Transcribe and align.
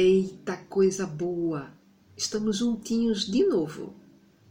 Eita 0.00 0.56
coisa 0.56 1.04
boa! 1.04 1.72
Estamos 2.16 2.58
juntinhos 2.58 3.26
de 3.26 3.44
novo. 3.44 3.96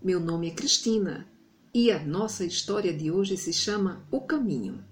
Meu 0.03 0.19
nome 0.19 0.49
é 0.49 0.51
Cristina 0.53 1.25
e 1.73 1.89
a 1.89 2.03
nossa 2.03 2.43
história 2.43 2.93
de 2.93 3.09
hoje 3.09 3.37
se 3.37 3.53
chama 3.53 4.05
O 4.11 4.19
Caminho. 4.19 4.83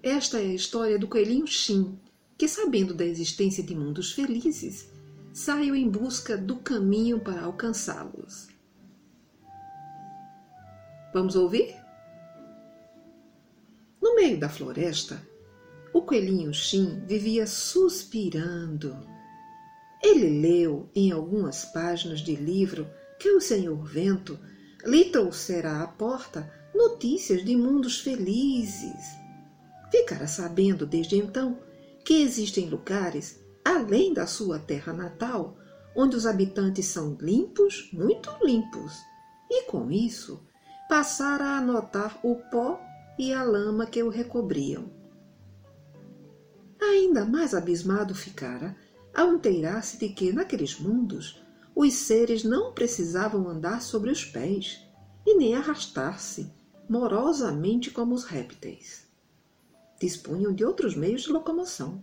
Esta 0.00 0.38
é 0.38 0.44
a 0.44 0.54
história 0.54 0.96
do 0.96 1.08
coelhinho 1.08 1.44
Shin, 1.44 1.98
que, 2.38 2.46
sabendo 2.46 2.94
da 2.94 3.04
existência 3.04 3.64
de 3.64 3.74
mundos 3.74 4.12
felizes, 4.12 4.88
saiu 5.32 5.74
em 5.74 5.90
busca 5.90 6.38
do 6.38 6.58
caminho 6.58 7.18
para 7.18 7.42
alcançá-los. 7.42 8.46
Vamos 11.12 11.34
ouvir? 11.34 11.74
No 14.00 14.14
meio 14.14 14.38
da 14.38 14.48
floresta, 14.48 15.20
o 15.94 16.02
coelhinho 16.02 16.52
Shin 16.52 17.02
vivia 17.06 17.46
suspirando. 17.46 18.94
Ele 20.02 20.40
leu 20.40 20.90
em 20.94 21.10
algumas 21.10 21.64
páginas 21.64 22.20
de 22.20 22.36
livro 22.36 22.86
que 23.18 23.30
o 23.30 23.40
senhor 23.40 23.82
Vento 23.86 24.38
lhe 24.84 25.06
trouxera 25.06 25.82
à 25.82 25.86
porta 25.86 26.52
notícias 26.74 27.42
de 27.42 27.56
mundos 27.56 28.00
felizes 28.00 29.24
Ficara 29.94 30.26
sabendo 30.26 30.84
desde 30.84 31.16
então 31.16 31.56
que 32.04 32.20
existem 32.20 32.68
lugares 32.68 33.40
além 33.64 34.12
da 34.12 34.26
sua 34.26 34.58
terra 34.58 34.92
natal 34.92 35.56
onde 35.94 36.16
os 36.16 36.26
habitantes 36.26 36.86
são 36.86 37.16
limpos, 37.20 37.88
muito 37.92 38.28
limpos, 38.42 39.00
e 39.48 39.62
com 39.70 39.92
isso 39.92 40.44
passara 40.88 41.56
a 41.56 41.60
notar 41.60 42.18
o 42.24 42.34
pó 42.50 42.80
e 43.16 43.32
a 43.32 43.44
lama 43.44 43.86
que 43.86 44.02
o 44.02 44.08
recobriam. 44.08 45.03
Ainda 46.94 47.24
mais 47.24 47.54
abismado 47.54 48.14
ficara 48.14 48.76
ao 49.12 49.34
inteirar-se 49.34 49.98
de 49.98 50.08
que, 50.10 50.32
naqueles 50.32 50.78
mundos, 50.78 51.42
os 51.74 51.92
seres 51.92 52.44
não 52.44 52.72
precisavam 52.72 53.48
andar 53.48 53.82
sobre 53.82 54.12
os 54.12 54.24
pés 54.24 54.80
e 55.26 55.36
nem 55.36 55.56
arrastar-se 55.56 56.52
morosamente 56.88 57.90
como 57.90 58.14
os 58.14 58.22
répteis 58.22 59.04
dispunham 59.98 60.52
de 60.52 60.64
outros 60.64 60.94
meios 60.94 61.22
de 61.22 61.32
locomoção. 61.32 62.02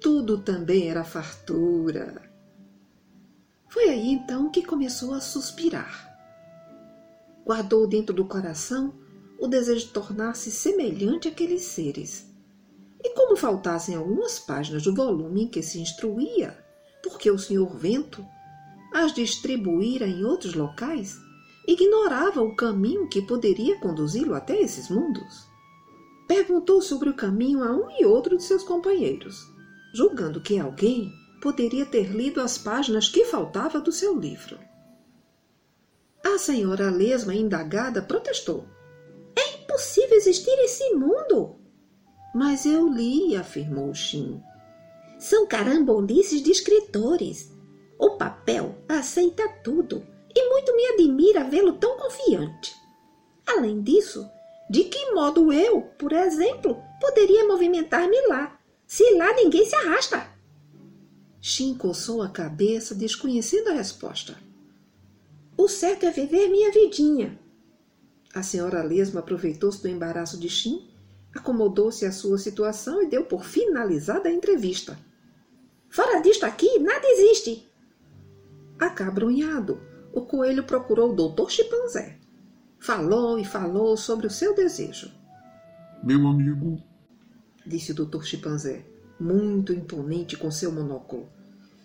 Tudo 0.00 0.38
também 0.38 0.88
era 0.88 1.04
fartura. 1.04 2.30
Foi 3.68 3.88
aí 3.88 4.12
então 4.12 4.50
que 4.50 4.64
começou 4.64 5.14
a 5.14 5.20
suspirar. 5.20 6.14
Guardou 7.44 7.86
dentro 7.86 8.14
do 8.14 8.26
coração 8.26 8.94
o 9.38 9.48
desejo 9.48 9.86
de 9.86 9.92
tornar-se 9.92 10.50
semelhante 10.50 11.28
àqueles 11.28 11.62
seres. 11.62 12.35
E 13.06 13.14
como 13.14 13.36
faltassem 13.36 13.94
algumas 13.94 14.40
páginas 14.40 14.82
do 14.82 14.92
volume 14.92 15.44
em 15.44 15.48
que 15.48 15.62
se 15.62 15.78
instruía, 15.78 16.58
porque 17.04 17.30
o 17.30 17.38
senhor 17.38 17.76
Vento 17.76 18.26
as 18.92 19.14
distribuíra 19.14 20.08
em 20.08 20.24
outros 20.24 20.54
locais, 20.54 21.16
ignorava 21.68 22.42
o 22.42 22.56
caminho 22.56 23.08
que 23.08 23.22
poderia 23.22 23.78
conduzi-lo 23.78 24.34
até 24.34 24.60
esses 24.60 24.88
mundos 24.88 25.46
perguntou 26.26 26.82
sobre 26.82 27.08
o 27.08 27.14
caminho 27.14 27.62
a 27.62 27.72
um 27.72 27.90
e 27.98 28.04
outro 28.04 28.36
de 28.36 28.42
seus 28.42 28.62
companheiros, 28.62 29.36
julgando 29.94 30.40
que 30.40 30.58
alguém 30.58 31.12
poderia 31.40 31.86
ter 31.86 32.10
lido 32.10 32.40
as 32.40 32.58
páginas 32.58 33.08
que 33.08 33.24
faltava 33.24 33.80
do 33.80 33.92
seu 33.92 34.18
livro. 34.18 34.58
A 36.24 36.38
senhora 36.38 36.90
lesma 36.90 37.34
indagada 37.34 38.02
protestou. 38.02 38.66
É 39.36 39.62
impossível 39.62 40.16
existir 40.16 40.58
esse 40.58 40.94
mundo! 40.94 41.56
Mas 42.36 42.66
eu 42.66 42.86
li, 42.86 43.34
afirmou 43.34 43.94
Shin. 43.94 44.42
São 45.18 45.46
carambolices 45.46 46.42
de 46.42 46.50
escritores. 46.50 47.50
O 47.98 48.18
papel 48.18 48.76
aceita 48.86 49.48
tudo 49.64 50.06
e 50.34 50.50
muito 50.50 50.76
me 50.76 50.84
admira 50.88 51.48
vê-lo 51.48 51.78
tão 51.78 51.96
confiante. 51.96 52.74
Além 53.46 53.80
disso, 53.80 54.28
de 54.68 54.84
que 54.84 55.14
modo 55.14 55.50
eu, 55.50 55.80
por 55.98 56.12
exemplo, 56.12 56.76
poderia 57.00 57.48
movimentar-me 57.48 58.20
lá, 58.26 58.60
se 58.86 59.16
lá 59.16 59.32
ninguém 59.32 59.64
se 59.64 59.74
arrasta? 59.74 60.28
Shin 61.40 61.72
coçou 61.72 62.20
a 62.20 62.28
cabeça, 62.28 62.94
desconhecendo 62.94 63.68
a 63.68 63.72
resposta. 63.72 64.36
O 65.56 65.68
certo 65.68 66.04
é 66.04 66.10
viver 66.10 66.48
minha 66.48 66.70
vidinha. 66.70 67.40
A 68.34 68.42
senhora 68.42 68.82
Lesma 68.82 69.20
aproveitou-se 69.20 69.80
do 69.80 69.88
embaraço 69.88 70.38
de 70.38 70.50
Shin, 70.50 70.95
acomodou-se 71.36 72.04
à 72.04 72.12
sua 72.12 72.38
situação 72.38 73.02
e 73.02 73.08
deu 73.08 73.24
por 73.24 73.44
finalizada 73.44 74.28
a 74.28 74.32
entrevista. 74.32 74.98
Fora 75.88 76.20
disto 76.20 76.44
aqui, 76.44 76.78
nada 76.78 77.06
existe. 77.06 77.66
Acabrunhado, 78.78 79.80
o 80.12 80.22
coelho 80.22 80.64
procurou 80.64 81.12
o 81.12 81.14
doutor 81.14 81.50
Chimpanzé. 81.50 82.18
Falou 82.78 83.38
e 83.38 83.44
falou 83.44 83.96
sobre 83.96 84.26
o 84.26 84.30
seu 84.30 84.54
desejo. 84.54 85.10
Meu 86.02 86.26
amigo, 86.26 86.82
disse 87.66 87.92
o 87.92 87.94
Dr. 87.94 88.22
Chimpanzé, 88.22 88.84
muito 89.18 89.72
imponente 89.72 90.36
com 90.36 90.50
seu 90.50 90.70
monóculo. 90.70 91.28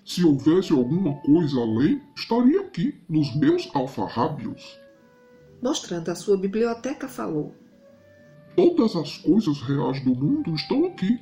Se 0.06 0.26
houvesse 0.26 0.74
alguma 0.74 1.22
coisa 1.22 1.60
além, 1.60 2.02
estaria 2.16 2.62
aqui, 2.62 3.00
nos 3.08 3.34
meus 3.36 3.70
alfarrábios. 3.74 4.78
Mostrando 5.62 6.10
a 6.10 6.16
sua 6.16 6.36
biblioteca, 6.36 7.08
falou: 7.08 7.56
Todas 8.56 8.96
as 8.96 9.18
coisas 9.18 9.62
reais 9.62 10.04
do 10.04 10.14
mundo 10.14 10.54
estão 10.54 10.86
aqui. 10.86 11.20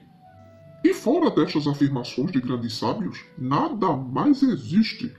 E 0.84 0.94
fora 0.94 1.30
destas 1.30 1.68
afirmações 1.68 2.32
de 2.32 2.40
grandes 2.40 2.78
sábios, 2.78 3.24
nada 3.38 3.96
mais 3.96 4.42
existe. 4.42 5.14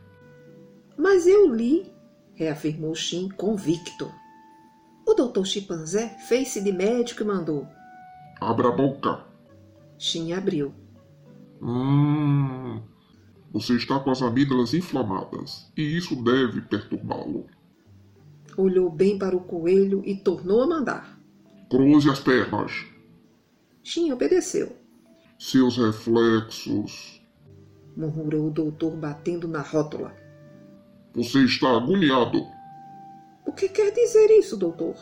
Mas 0.97 1.27
eu 1.27 1.55
li, 1.55 1.93
reafirmou 2.35 2.95
Shin 2.95 3.29
convicto. 3.29 4.11
O 5.07 5.15
doutor 5.15 5.47
Chimpanzé 5.47 6.09
fez-se 6.29 6.63
de 6.63 6.73
médico 6.73 7.23
e 7.23 7.27
mandou: 7.27 7.67
Abra 8.41 8.69
a 8.69 8.73
boca. 8.73 9.27
Shin 9.99 10.33
abriu. 10.33 10.73
Hum. 11.61 12.81
Você 13.53 13.75
está 13.75 13.99
com 13.99 14.11
as 14.11 14.23
amígdalas 14.23 14.73
inflamadas 14.73 15.71
e 15.77 15.83
isso 15.83 16.17
deve 16.23 16.63
perturbá-lo. 16.63 17.47
Olhou 18.57 18.91
bem 18.91 19.19
para 19.19 19.37
o 19.37 19.41
coelho 19.41 20.03
e 20.05 20.17
tornou 20.17 20.63
a 20.63 20.67
mandar. 20.67 21.20
Cruze 21.71 22.11
as 22.11 22.19
pernas. 22.19 22.85
Shin 23.85 24.11
obedeceu. 24.11 24.77
Seus 25.39 25.77
reflexos. 25.79 27.23
murmurou 27.97 28.49
o 28.49 28.51
doutor 28.51 28.97
batendo 28.97 29.47
na 29.47 29.63
rótula. 29.63 30.13
Você 31.15 31.45
está 31.45 31.77
agoniado. 31.77 32.45
O 33.47 33.53
que 33.53 33.69
quer 33.69 33.93
dizer 33.93 34.31
isso, 34.37 34.57
doutor? 34.57 34.97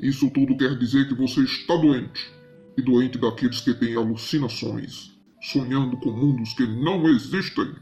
Isso 0.00 0.30
tudo 0.30 0.56
quer 0.56 0.78
dizer 0.78 1.06
que 1.06 1.14
você 1.14 1.40
está 1.40 1.76
doente. 1.76 2.32
E 2.78 2.82
doente 2.82 3.18
daqueles 3.18 3.60
que 3.60 3.74
têm 3.74 3.94
alucinações, 3.94 5.18
sonhando 5.42 5.98
com 5.98 6.12
mundos 6.12 6.54
que 6.54 6.66
não 6.66 7.06
existem. 7.10 7.74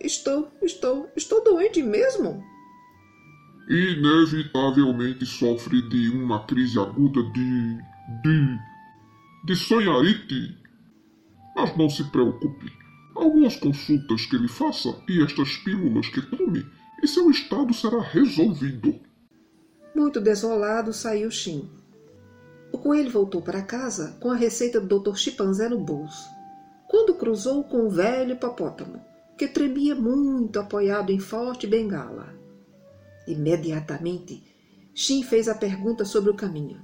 Estou, 0.00 0.50
estou, 0.62 1.10
estou 1.14 1.44
doente 1.44 1.82
mesmo? 1.82 2.42
Inevitavelmente 3.68 5.24
sofre 5.24 5.82
de 5.88 6.10
uma 6.10 6.44
crise 6.46 6.78
aguda 6.78 7.22
de. 7.22 7.78
de. 8.22 8.58
de 9.46 9.56
sonharite. 9.56 10.56
Mas 11.56 11.76
não 11.76 11.88
se 11.88 12.04
preocupe. 12.10 12.72
Algumas 13.14 13.56
consultas 13.56 14.26
que 14.26 14.36
ele 14.36 14.48
faça 14.48 14.96
e 15.08 15.22
estas 15.22 15.56
pílulas 15.58 16.08
que 16.08 16.22
tome 16.22 16.64
e 17.02 17.08
seu 17.08 17.30
estado 17.30 17.74
será 17.74 18.00
resolvido. 18.00 18.98
Muito 19.94 20.20
desolado 20.20 20.92
saiu 20.92 21.30
Shin. 21.30 21.68
O 22.72 22.78
coelho 22.78 23.10
voltou 23.10 23.42
para 23.42 23.60
casa 23.60 24.16
com 24.20 24.30
a 24.30 24.36
receita 24.36 24.80
do 24.80 24.98
Dr. 24.98 25.16
Chimpanzé 25.16 25.68
no 25.68 25.78
bolso. 25.78 26.26
Quando 26.88 27.14
cruzou 27.14 27.64
com 27.64 27.86
o 27.86 27.90
velho 27.90 28.32
hipopótamo, 28.32 29.04
que 29.36 29.48
tremia 29.48 29.94
muito 29.94 30.58
apoiado 30.58 31.10
em 31.10 31.18
forte 31.18 31.66
bengala. 31.66 32.41
Imediatamente, 33.26 34.42
Shin 34.94 35.22
fez 35.22 35.48
a 35.48 35.54
pergunta 35.54 36.04
sobre 36.04 36.30
o 36.30 36.34
caminho. 36.34 36.80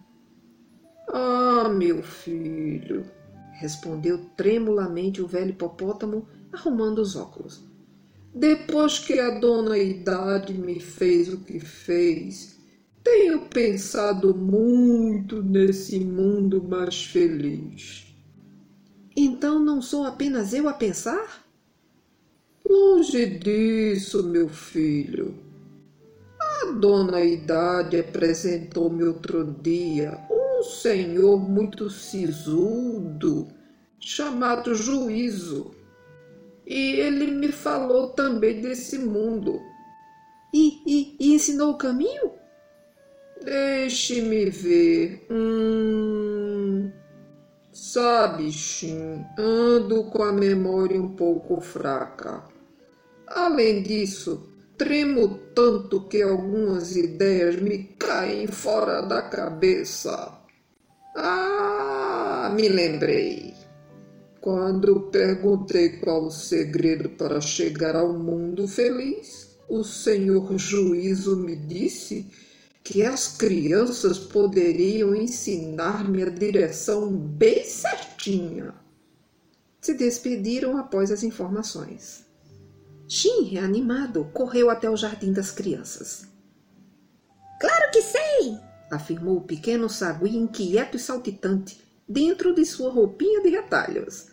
Ah, 1.08 1.68
meu 1.68 2.02
filho, 2.02 3.04
respondeu 3.52 4.24
tremulamente 4.36 5.20
o 5.20 5.26
velho 5.26 5.50
hipopótamo, 5.50 6.28
arrumando 6.52 7.00
os 7.00 7.16
óculos. 7.16 7.62
Depois 8.34 8.98
que 8.98 9.18
a 9.18 9.38
dona 9.38 9.78
Idade 9.78 10.54
me 10.54 10.78
fez 10.80 11.32
o 11.32 11.38
que 11.38 11.58
fez, 11.58 12.58
tenho 13.02 13.46
pensado 13.48 14.34
muito 14.34 15.42
nesse 15.42 15.98
mundo 15.98 16.62
mais 16.62 17.04
feliz. 17.04 18.06
Então 19.16 19.58
não 19.58 19.82
sou 19.82 20.04
apenas 20.04 20.52
eu 20.52 20.68
a 20.68 20.74
pensar? 20.74 21.44
Longe 22.68 23.26
disso, 23.26 24.22
meu 24.22 24.48
filho. 24.48 25.47
A 26.62 26.72
dona 26.72 27.20
Idade 27.20 27.98
apresentou-me 28.00 29.04
outro 29.04 29.44
dia 29.62 30.18
um 30.30 30.62
senhor 30.62 31.38
muito 31.38 31.88
sisudo 31.88 33.48
chamado 34.00 34.74
Juízo. 34.74 35.74
E 36.66 37.00
ele 37.00 37.30
me 37.30 37.52
falou 37.52 38.10
também 38.10 38.60
desse 38.60 38.98
mundo. 38.98 39.60
E, 40.52 40.82
e, 40.86 41.16
e 41.20 41.34
ensinou 41.34 41.72
o 41.72 41.78
caminho? 41.78 42.32
Deixe-me 43.44 44.50
ver. 44.50 45.26
Hum. 45.30 46.90
Sabe, 47.72 48.50
Shin, 48.50 49.24
ando 49.38 50.04
com 50.10 50.22
a 50.22 50.32
memória 50.32 51.00
um 51.00 51.14
pouco 51.14 51.60
fraca. 51.60 52.42
Além 53.26 53.82
disso, 53.82 54.47
tremo 54.78 55.40
tanto 55.54 56.02
que 56.08 56.22
algumas 56.22 56.96
ideias 56.96 57.60
me 57.60 57.78
caem 57.98 58.46
fora 58.46 59.02
da 59.02 59.20
cabeça. 59.20 60.38
Ah, 61.16 62.50
me 62.54 62.68
lembrei. 62.68 63.54
Quando 64.40 65.10
perguntei 65.10 65.98
qual 65.98 66.26
o 66.26 66.30
segredo 66.30 67.10
para 67.10 67.40
chegar 67.40 67.96
ao 67.96 68.12
mundo 68.12 68.68
feliz, 68.68 69.58
o 69.68 69.82
Senhor 69.82 70.56
Juízo 70.56 71.36
me 71.36 71.56
disse 71.56 72.30
que 72.84 73.02
as 73.02 73.36
crianças 73.36 74.16
poderiam 74.16 75.14
ensinar-me 75.14 76.22
a 76.22 76.30
direção 76.30 77.10
bem 77.10 77.64
certinha. 77.64 78.72
Se 79.80 79.92
despediram 79.92 80.78
após 80.78 81.10
as 81.10 81.24
informações. 81.24 82.27
Shin, 83.08 83.44
reanimado, 83.44 84.26
correu 84.34 84.68
até 84.68 84.90
o 84.90 84.96
jardim 84.96 85.32
das 85.32 85.50
crianças. 85.50 86.28
Claro 87.58 87.90
que 87.90 88.02
sei! 88.02 88.58
afirmou 88.90 89.38
o 89.38 89.44
pequeno 89.44 89.88
sagui 89.88 90.36
inquieto 90.36 90.96
e 90.96 91.00
saltitante, 91.00 91.82
dentro 92.08 92.54
de 92.54 92.64
sua 92.64 92.90
roupinha 92.90 93.42
de 93.42 93.50
retalhos. 93.50 94.28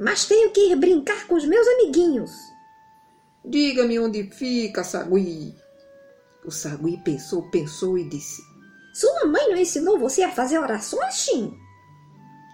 Mas 0.00 0.26
tenho 0.26 0.50
que 0.50 0.72
ir 0.72 0.76
brincar 0.76 1.26
com 1.26 1.34
os 1.34 1.44
meus 1.44 1.66
amiguinhos. 1.66 2.32
Diga-me 3.44 3.98
onde 3.98 4.24
fica, 4.30 4.84
sagui. 4.84 5.54
O 6.44 6.50
sagui 6.50 6.98
pensou, 6.98 7.50
pensou 7.50 7.98
e 7.98 8.08
disse: 8.08 8.42
Sua 8.94 9.26
mãe 9.26 9.48
não 9.50 9.56
ensinou 9.56 9.98
você 9.98 10.22
a 10.22 10.30
fazer 10.30 10.58
orações, 10.58 11.14
Shin? 11.14 11.52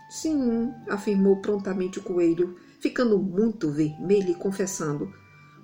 Sim, 0.09 0.73
afirmou 0.89 1.41
prontamente 1.41 1.99
o 1.99 2.03
coelho, 2.03 2.56
ficando 2.81 3.19
muito 3.19 3.71
vermelho 3.71 4.31
e 4.31 4.35
confessando: 4.35 5.12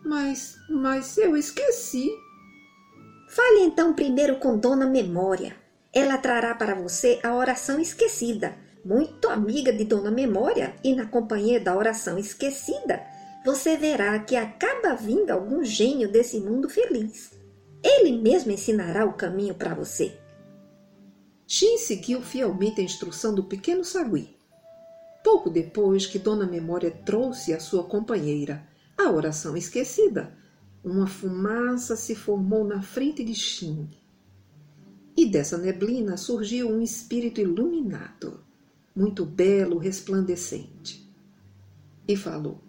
Mas, 0.04 0.56
mas 0.68 1.16
eu 1.18 1.36
esqueci. 1.36 2.10
Fale 3.28 3.60
então 3.60 3.92
primeiro 3.92 4.38
com 4.38 4.58
Dona 4.58 4.86
Memória. 4.86 5.56
Ela 5.92 6.18
trará 6.18 6.54
para 6.54 6.74
você 6.74 7.20
a 7.22 7.34
oração 7.34 7.80
esquecida, 7.80 8.56
muito 8.84 9.28
amiga 9.28 9.72
de 9.72 9.84
Dona 9.84 10.10
Memória, 10.10 10.74
e 10.82 10.94
na 10.94 11.06
companhia 11.06 11.60
da 11.60 11.76
oração 11.76 12.18
esquecida, 12.18 13.04
você 13.44 13.76
verá 13.76 14.18
que 14.18 14.36
acaba 14.36 14.94
vindo 14.94 15.30
algum 15.30 15.64
gênio 15.64 16.10
desse 16.10 16.40
mundo 16.40 16.68
feliz. 16.68 17.32
Ele 17.82 18.12
mesmo 18.12 18.52
ensinará 18.52 19.04
o 19.04 19.14
caminho 19.14 19.54
para 19.54 19.74
você. 19.74 20.16
Shin 21.46 21.78
seguiu 21.78 22.22
fielmente 22.22 22.80
a 22.80 22.84
instrução 22.84 23.34
do 23.34 23.44
pequeno 23.44 23.84
sagui. 23.84 24.36
Pouco 25.24 25.50
depois 25.50 26.06
que 26.06 26.18
Dona 26.18 26.46
Memória 26.46 26.90
trouxe 26.90 27.52
à 27.52 27.60
sua 27.60 27.84
companheira 27.84 28.69
a 29.00 29.10
oração 29.10 29.56
esquecida, 29.56 30.36
uma 30.84 31.06
fumaça 31.06 31.96
se 31.96 32.14
formou 32.14 32.64
na 32.64 32.82
frente 32.82 33.24
de 33.24 33.34
Shin. 33.34 33.88
E 35.16 35.26
dessa 35.26 35.56
neblina 35.56 36.16
surgiu 36.16 36.68
um 36.68 36.82
espírito 36.82 37.40
iluminado, 37.40 38.44
muito 38.94 39.24
belo, 39.24 39.78
resplandecente. 39.78 41.10
E 42.06 42.14
falou: 42.16 42.60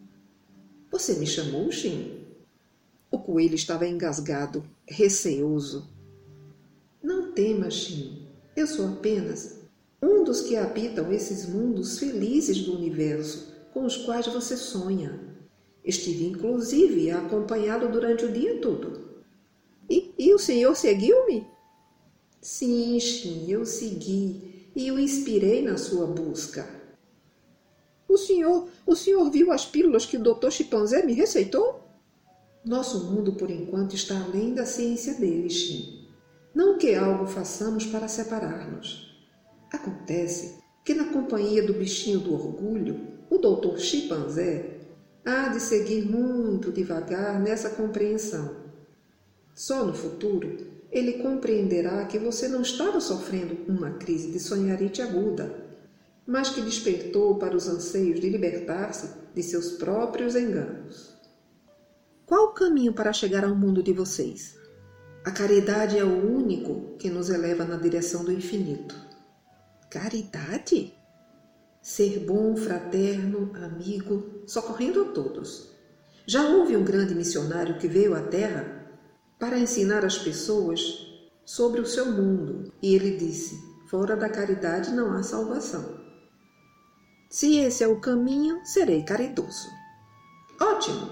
Você 0.89 1.15
me 1.15 1.27
chamou, 1.27 1.71
Shin? 1.71 2.25
O 3.09 3.19
coelho 3.19 3.55
estava 3.55 3.87
engasgado, 3.87 4.63
receoso. 4.87 5.89
Não 7.03 7.33
temas, 7.33 7.73
Shin. 7.73 8.25
Eu 8.55 8.67
sou 8.67 8.87
apenas 8.87 9.59
um 10.01 10.23
dos 10.23 10.41
que 10.41 10.55
habitam 10.55 11.11
esses 11.11 11.45
mundos 11.45 11.99
felizes 11.99 12.63
do 12.63 12.75
universo 12.75 13.53
com 13.73 13.85
os 13.85 13.97
quais 13.97 14.27
você 14.27 14.55
sonha. 14.55 15.30
Estive, 15.83 16.27
inclusive, 16.27 17.09
acompanhado 17.11 17.89
durante 17.89 18.25
o 18.25 18.31
dia 18.31 18.59
todo. 18.59 19.23
E, 19.89 20.13
e 20.17 20.33
o 20.33 20.39
senhor 20.39 20.75
seguiu-me? 20.75 21.47
Sim, 22.39 22.99
Shin, 22.99 23.49
eu 23.49 23.65
segui 23.65 24.69
e 24.75 24.91
o 24.91 24.99
inspirei 24.99 25.61
na 25.61 25.77
sua 25.77 26.07
busca. 26.07 26.67
O 28.07 28.17
senhor, 28.17 28.67
o 28.85 28.95
senhor 28.95 29.29
viu 29.31 29.51
as 29.51 29.65
pílulas 29.65 30.05
que 30.05 30.17
o 30.17 30.23
Dr. 30.23 30.49
Chimpanzé 30.49 31.05
me 31.05 31.13
receitou? 31.13 31.81
Nosso 32.63 33.05
mundo, 33.05 33.33
por 33.33 33.49
enquanto, 33.49 33.95
está 33.95 34.21
além 34.23 34.53
da 34.53 34.65
ciência 34.65 35.15
dele, 35.15 35.49
Shin. 35.49 36.07
Não 36.53 36.77
que 36.77 36.93
algo 36.93 37.25
façamos 37.25 37.85
para 37.85 38.07
separar-nos. 38.07 39.11
Acontece 39.71 40.59
que, 40.83 40.93
na 40.93 41.05
companhia 41.05 41.65
do 41.65 41.73
bichinho 41.73 42.19
do 42.19 42.33
orgulho, 42.33 42.99
o 43.29 43.37
doutor 43.37 43.79
chimpanzé 43.79 44.80
há 45.25 45.49
de 45.49 45.59
seguir 45.59 46.05
muito 46.05 46.71
devagar 46.71 47.39
nessa 47.39 47.69
compreensão. 47.69 48.55
Só 49.53 49.85
no 49.85 49.93
futuro 49.93 50.71
ele 50.91 51.23
compreenderá 51.23 52.05
que 52.05 52.19
você 52.19 52.47
não 52.47 52.61
estava 52.61 52.99
sofrendo 52.99 53.57
uma 53.67 53.91
crise 53.91 54.31
de 54.31 54.39
sonharite 54.39 55.01
aguda, 55.01 55.55
mas 56.27 56.49
que 56.49 56.61
despertou 56.61 57.35
para 57.35 57.55
os 57.55 57.67
anseios 57.67 58.19
de 58.19 58.29
libertar-se 58.29 59.09
de 59.33 59.41
seus 59.41 59.71
próprios 59.73 60.35
enganos. 60.35 61.15
Qual 62.25 62.47
o 62.47 62.53
caminho 62.53 62.93
para 62.93 63.13
chegar 63.13 63.43
ao 63.43 63.55
mundo 63.55 63.81
de 63.81 63.93
vocês? 63.93 64.57
A 65.23 65.31
caridade 65.31 65.97
é 65.97 66.03
o 66.03 66.35
único 66.35 66.97
que 66.97 67.09
nos 67.09 67.29
eleva 67.29 67.63
na 67.63 67.77
direção 67.77 68.23
do 68.25 68.31
infinito. 68.31 68.95
Caridade? 69.89 70.93
Ser 71.81 72.19
bom, 72.19 72.55
fraterno, 72.55 73.51
amigo, 73.55 74.43
socorrendo 74.45 75.01
a 75.01 75.05
todos. 75.05 75.71
Já 76.27 76.47
houve 76.47 76.77
um 76.77 76.83
grande 76.83 77.15
missionário 77.15 77.79
que 77.79 77.87
veio 77.87 78.13
à 78.13 78.21
Terra 78.21 78.87
para 79.39 79.57
ensinar 79.57 80.05
as 80.05 80.15
pessoas 80.15 81.07
sobre 81.43 81.81
o 81.81 81.85
seu 81.85 82.11
mundo, 82.11 82.71
e 82.83 82.93
ele 82.93 83.17
disse: 83.17 83.59
Fora 83.89 84.15
da 84.15 84.29
caridade 84.29 84.91
não 84.91 85.11
há 85.11 85.23
salvação. 85.23 85.99
Se 87.29 87.57
esse 87.57 87.83
é 87.83 87.87
o 87.87 87.99
caminho, 87.99 88.63
serei 88.63 89.03
caridoso. 89.03 89.67
Ótimo! 90.61 91.11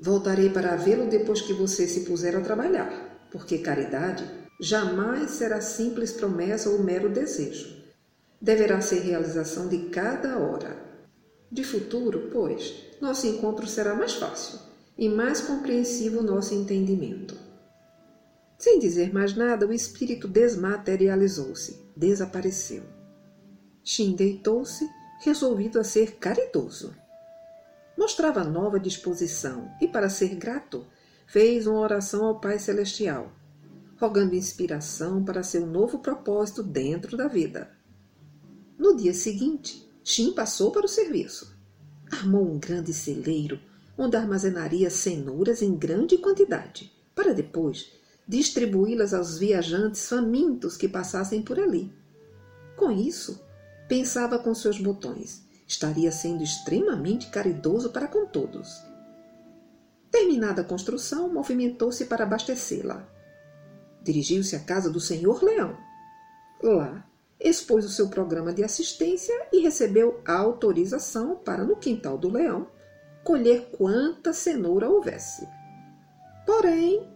Voltarei 0.00 0.50
para 0.50 0.74
vê-lo 0.74 1.08
depois 1.08 1.40
que 1.40 1.52
você 1.52 1.86
se 1.86 2.00
puser 2.00 2.34
a 2.34 2.40
trabalhar, 2.40 3.28
porque 3.30 3.58
caridade 3.58 4.24
jamais 4.60 5.30
será 5.30 5.60
simples 5.60 6.12
promessa 6.12 6.68
ou 6.68 6.82
mero 6.82 7.08
desejo. 7.08 7.79
Deverá 8.40 8.80
ser 8.80 9.00
realização 9.00 9.68
de 9.68 9.90
cada 9.90 10.38
hora. 10.38 10.76
De 11.50 11.62
futuro, 11.64 12.30
pois, 12.32 12.74
nosso 13.00 13.26
encontro 13.26 13.66
será 13.66 13.94
mais 13.94 14.14
fácil 14.14 14.58
e 14.96 15.08
mais 15.08 15.40
compreensivo 15.40 16.22
nosso 16.22 16.54
entendimento. 16.54 17.36
Sem 18.58 18.78
dizer 18.78 19.12
mais 19.12 19.34
nada, 19.34 19.66
o 19.66 19.72
espírito 19.72 20.28
desmaterializou-se, 20.28 21.80
desapareceu. 21.96 22.82
Shin 23.82 24.14
deitou-se, 24.14 24.88
resolvido 25.22 25.80
a 25.80 25.84
ser 25.84 26.16
caridoso 26.16 26.94
mostrava 28.00 28.42
nova 28.42 28.80
disposição 28.80 29.70
e, 29.78 29.86
para 29.86 30.08
ser 30.08 30.34
grato, 30.34 30.86
fez 31.26 31.66
uma 31.66 31.80
oração 31.80 32.24
ao 32.24 32.40
Pai 32.40 32.58
Celestial, 32.58 33.30
rogando 33.98 34.34
inspiração 34.34 35.22
para 35.22 35.42
seu 35.42 35.66
novo 35.66 35.98
propósito 35.98 36.62
dentro 36.62 37.14
da 37.14 37.28
vida. 37.28 37.70
No 38.80 38.96
dia 38.96 39.12
seguinte, 39.12 39.86
Shin 40.02 40.32
passou 40.32 40.70
para 40.70 40.86
o 40.86 40.88
serviço. 40.88 41.54
Armou 42.10 42.50
um 42.50 42.58
grande 42.58 42.94
celeiro 42.94 43.60
onde 43.98 44.16
armazenaria 44.16 44.88
cenouras 44.88 45.60
em 45.60 45.76
grande 45.76 46.16
quantidade, 46.16 46.90
para 47.14 47.34
depois 47.34 47.92
distribuí-las 48.26 49.12
aos 49.12 49.36
viajantes 49.36 50.08
famintos 50.08 50.78
que 50.78 50.88
passassem 50.88 51.42
por 51.42 51.60
ali. 51.60 51.92
Com 52.74 52.90
isso, 52.90 53.38
pensava 53.86 54.38
com 54.38 54.54
seus 54.54 54.80
botões 54.80 55.42
estaria 55.68 56.10
sendo 56.10 56.42
extremamente 56.42 57.28
caridoso 57.28 57.90
para 57.90 58.08
com 58.08 58.24
todos. 58.24 58.82
Terminada 60.10 60.62
a 60.62 60.64
construção, 60.64 61.32
movimentou-se 61.32 62.06
para 62.06 62.24
abastecê-la. 62.24 63.06
Dirigiu-se 64.02 64.56
à 64.56 64.60
casa 64.60 64.88
do 64.88 64.98
senhor 64.98 65.44
Leão. 65.44 65.76
Lá, 66.62 67.06
expôs 67.40 67.84
o 67.84 67.88
seu 67.88 68.08
programa 68.08 68.52
de 68.52 68.62
assistência 68.62 69.34
e 69.52 69.60
recebeu 69.60 70.20
a 70.26 70.34
autorização 70.34 71.36
para, 71.36 71.64
no 71.64 71.76
quintal 71.76 72.18
do 72.18 72.28
leão, 72.28 72.66
colher 73.24 73.70
quanta 73.72 74.32
cenoura 74.32 74.88
houvesse. 74.88 75.48
Porém, 76.46 77.08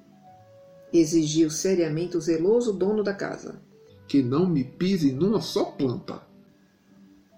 exigiu 0.93 1.51
seriamente 1.51 2.17
o 2.17 2.21
zeloso 2.21 2.73
dono 2.73 3.03
da 3.03 3.13
casa. 3.13 3.61
Que 4.09 4.23
não 4.23 4.47
me 4.47 4.65
pise 4.65 5.13
numa 5.13 5.41
só 5.41 5.65
planta. 5.65 6.23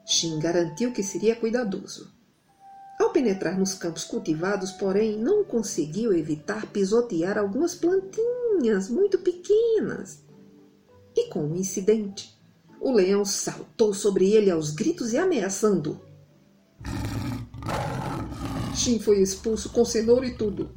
Shin 0.04 0.38
garantiu 0.38 0.92
que 0.92 1.02
seria 1.02 1.34
cuidadoso. 1.34 2.14
Ao 3.00 3.10
penetrar 3.10 3.58
nos 3.58 3.74
campos 3.74 4.04
cultivados, 4.04 4.72
porém, 4.72 5.18
não 5.18 5.44
conseguiu 5.44 6.12
evitar 6.12 6.66
pisotear 6.66 7.36
algumas 7.36 7.74
plantinhas 7.74 8.88
muito 8.88 9.18
pequenas. 9.18 10.24
E 11.14 11.28
com 11.28 11.44
um 11.44 11.56
incidente, 11.56 12.35
o 12.80 12.92
leão 12.92 13.24
saltou 13.24 13.92
sobre 13.92 14.32
ele 14.32 14.50
aos 14.50 14.70
gritos 14.70 15.12
e 15.12 15.18
ameaçando. 15.18 16.00
Shin 18.74 18.98
foi 18.98 19.20
expulso 19.20 19.70
com 19.70 19.84
cenoura 19.84 20.26
e 20.26 20.36
tudo. 20.36 20.70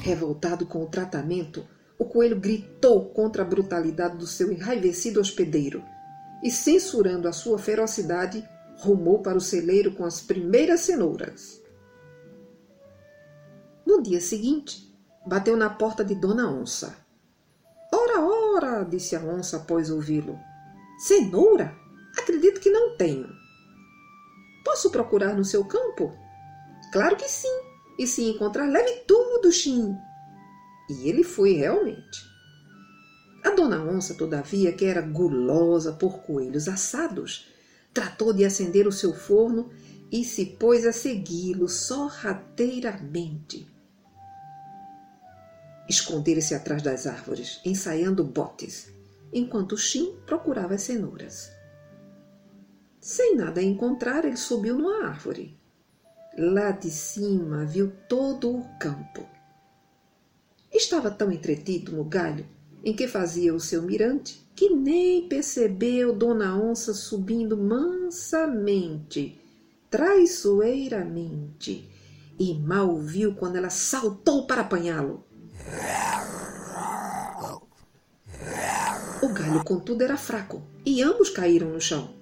Revoltado 0.00 0.66
com 0.66 0.82
o 0.82 0.88
tratamento, 0.88 1.64
o 1.98 2.04
coelho 2.04 2.40
gritou 2.40 3.10
contra 3.10 3.42
a 3.42 3.46
brutalidade 3.46 4.16
do 4.16 4.26
seu 4.26 4.50
enraivecido 4.50 5.20
hospedeiro 5.20 5.84
e, 6.42 6.50
censurando 6.50 7.28
a 7.28 7.32
sua 7.32 7.58
ferocidade, 7.58 8.44
rumou 8.78 9.20
para 9.20 9.38
o 9.38 9.40
celeiro 9.40 9.92
com 9.92 10.04
as 10.04 10.20
primeiras 10.20 10.80
cenouras. 10.80 11.62
No 13.86 14.02
dia 14.02 14.20
seguinte, 14.20 14.92
bateu 15.24 15.56
na 15.56 15.70
porta 15.70 16.04
de 16.04 16.14
Dona 16.14 16.50
Onça. 16.50 17.01
Ora, 18.52 18.80
ora, 18.80 18.84
disse 18.84 19.16
a 19.16 19.20
onça 19.20 19.56
após 19.56 19.90
ouvi-lo. 19.90 20.38
Cenoura? 20.98 21.74
Acredito 22.18 22.60
que 22.60 22.68
não 22.68 22.98
tenho. 22.98 23.30
Posso 24.62 24.90
procurar 24.90 25.34
no 25.34 25.44
seu 25.44 25.64
campo? 25.64 26.14
Claro 26.92 27.16
que 27.16 27.26
sim. 27.28 27.48
E 27.98 28.06
se 28.06 28.22
encontrar, 28.24 28.68
leve 28.68 29.04
tudo, 29.06 29.50
Xim. 29.50 29.96
E 30.90 31.08
ele 31.08 31.24
foi 31.24 31.54
realmente. 31.54 32.30
A 33.42 33.48
dona 33.50 33.82
onça, 33.82 34.14
todavia, 34.14 34.72
que 34.72 34.84
era 34.84 35.00
gulosa 35.00 35.94
por 35.94 36.18
coelhos 36.18 36.68
assados, 36.68 37.48
tratou 37.92 38.32
de 38.34 38.44
acender 38.44 38.86
o 38.86 38.92
seu 38.92 39.14
forno 39.14 39.70
e 40.10 40.24
se 40.24 40.44
pôs 40.44 40.86
a 40.86 40.92
segui-lo 40.92 41.68
sorrateiramente. 41.68 43.71
Escondera-se 45.88 46.54
atrás 46.54 46.82
das 46.82 47.06
árvores, 47.06 47.60
ensaiando 47.64 48.24
botes, 48.24 48.88
enquanto 49.32 49.76
Shin 49.76 50.16
procurava 50.26 50.74
as 50.74 50.82
cenouras. 50.82 51.50
Sem 53.00 53.36
nada 53.36 53.62
encontrar, 53.62 54.24
ele 54.24 54.36
subiu 54.36 54.76
numa 54.76 55.06
árvore. 55.06 55.58
Lá 56.38 56.70
de 56.70 56.90
cima 56.90 57.64
viu 57.64 57.92
todo 58.08 58.56
o 58.56 58.78
campo. 58.78 59.28
Estava 60.72 61.10
tão 61.10 61.30
entretido 61.30 61.92
no 61.92 62.04
galho 62.04 62.46
em 62.84 62.94
que 62.94 63.06
fazia 63.06 63.54
o 63.54 63.60
seu 63.60 63.82
mirante 63.82 64.42
que 64.54 64.70
nem 64.70 65.28
percebeu 65.28 66.14
Dona 66.14 66.56
Onça 66.56 66.94
subindo 66.94 67.56
mansamente, 67.56 69.40
traiçoeiramente, 69.90 71.90
e 72.38 72.54
mal 72.54 72.96
viu 72.98 73.34
quando 73.34 73.56
ela 73.56 73.70
saltou 73.70 74.46
para 74.46 74.60
apanhá-lo. 74.62 75.24
O 79.22 79.28
galho, 79.28 79.64
contudo, 79.64 80.02
era 80.02 80.16
fraco 80.16 80.62
e 80.84 81.02
ambos 81.02 81.30
caíram 81.30 81.68
no 81.68 81.80
chão. 81.80 82.14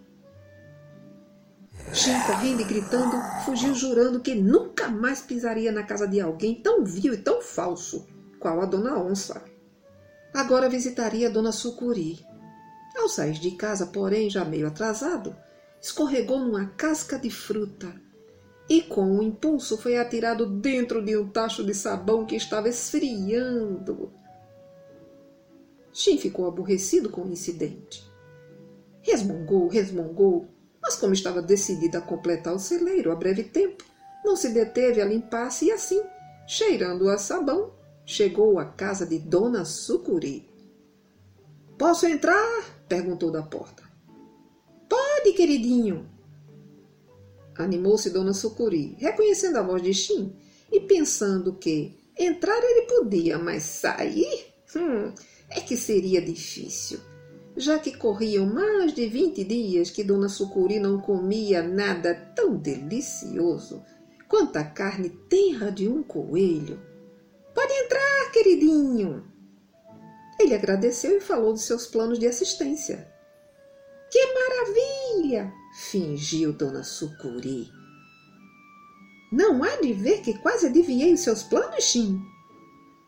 Shin, 1.93 2.21
correndo 2.27 2.61
e 2.61 2.65
gritando, 2.65 3.17
fugiu 3.45 3.75
jurando 3.75 4.21
que 4.21 4.35
nunca 4.35 4.89
mais 4.89 5.21
pisaria 5.21 5.73
na 5.73 5.83
casa 5.83 6.07
de 6.07 6.21
alguém 6.21 6.55
tão 6.55 6.85
vil 6.85 7.15
e 7.15 7.17
tão 7.17 7.43
falso 7.43 8.07
qual 8.39 8.61
a 8.61 8.67
Dona 8.67 8.97
Onça. 8.99 9.43
Agora 10.33 10.69
visitaria 10.69 11.29
a 11.29 11.31
Dona 11.31 11.51
Sucuri. 11.51 12.25
Ao 12.97 13.09
sair 13.09 13.33
de 13.33 13.53
casa, 13.53 13.87
porém, 13.87 14.31
já 14.31 14.45
meio 14.45 14.69
atrasado, 14.69 15.35
escorregou 15.81 16.39
numa 16.39 16.67
casca 16.77 17.19
de 17.19 17.31
fruta 17.31 17.93
e, 18.71 18.81
com 18.83 19.03
um 19.03 19.21
impulso, 19.21 19.77
foi 19.77 19.99
atirado 19.99 20.47
dentro 20.47 21.05
de 21.05 21.17
um 21.17 21.29
tacho 21.29 21.65
de 21.65 21.75
sabão 21.75 22.25
que 22.25 22.37
estava 22.37 22.69
esfriando. 22.69 24.13
Shin 25.93 26.17
ficou 26.17 26.47
aborrecido 26.47 27.11
com 27.11 27.23
o 27.23 27.33
incidente. 27.33 28.09
Resmungou, 29.03 29.67
resmungou, 29.67 30.47
mas 30.81 30.95
como 30.95 31.13
estava 31.13 31.43
decidida 31.43 31.99
a 31.99 32.01
completar 32.01 32.55
o 32.55 32.61
celeiro 32.61 33.11
a 33.11 33.17
breve 33.17 33.43
tempo, 33.43 33.83
não 34.25 34.37
se 34.37 34.51
deteve 34.51 35.01
a 35.01 35.05
limpar-se 35.05 35.65
e 35.65 35.73
assim, 35.73 36.01
cheirando 36.47 37.09
a 37.09 37.19
sabão, 37.19 37.73
chegou 38.07 38.61
à 38.61 38.67
casa 38.67 39.05
de 39.05 39.19
Dona 39.19 39.65
Sucuri. 39.65 40.49
Posso 41.77 42.07
entrar? 42.07 42.85
perguntou 42.89 43.33
da 43.33 43.43
porta. 43.43 43.83
Pode, 44.89 45.33
queridinho. 45.33 46.20
Animou-se 47.61 48.11
Dona 48.11 48.33
Sucuri, 48.33 48.97
reconhecendo 48.99 49.57
a 49.57 49.63
voz 49.63 49.83
de 49.83 49.93
Shin 49.93 50.35
e 50.71 50.81
pensando 50.81 51.55
que 51.55 51.99
entrar 52.19 52.59
ele 52.63 52.83
podia, 52.83 53.39
mas 53.39 53.63
sair? 53.63 54.47
Hum, 54.75 55.13
é 55.51 55.61
que 55.61 55.77
seria 55.77 56.21
difícil 56.21 57.01
já 57.57 57.79
que 57.79 57.97
corriam 57.97 58.47
mais 58.47 58.95
de 58.95 59.07
vinte 59.07 59.45
dias 59.45 59.91
que 59.91 60.05
Dona 60.05 60.29
Sucuri 60.29 60.79
não 60.79 61.01
comia 61.01 61.63
nada 61.63 62.15
tão 62.35 62.57
delicioso 62.57 63.85
quanto 64.29 64.57
a 64.57 64.65
carne 64.65 65.11
tenra 65.29 65.71
de 65.71 65.89
um 65.89 66.03
coelho. 66.03 66.81
Pode 67.55 67.73
entrar, 67.73 68.31
queridinho. 68.33 69.25
Ele 70.39 70.55
agradeceu 70.55 71.17
e 71.19 71.21
falou 71.21 71.53
dos 71.53 71.65
seus 71.65 71.87
planos 71.87 72.19
de 72.19 72.27
assistência. 72.27 73.13
Que 74.11 74.25
maravilha! 74.27 74.90
Fingiu 75.73 76.53
Dona 76.53 76.83
Sucuri. 76.83 77.71
Não 79.33 79.63
há 79.63 79.77
de 79.77 79.93
ver 79.93 80.23
que 80.23 80.39
quase 80.39 80.67
adivinhei 80.67 81.13
os 81.13 81.21
seus 81.21 81.43
planos, 81.43 81.85
Xim. 81.85 82.21